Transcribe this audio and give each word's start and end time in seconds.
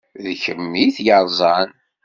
D 0.23 0.25
kemm 0.43 0.71
i 0.85 0.87
t-yeṛẓan. 0.95 1.69